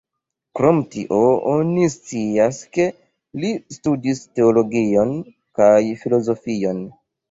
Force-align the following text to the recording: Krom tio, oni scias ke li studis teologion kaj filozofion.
Krom 0.59 0.79
tio, 0.95 1.19
oni 1.51 1.91
scias 1.97 2.63
ke 2.79 2.89
li 3.45 3.55
studis 3.79 4.27
teologion 4.35 5.17
kaj 5.63 5.81
filozofion. 6.05 6.87